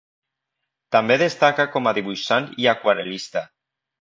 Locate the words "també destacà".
0.95-1.67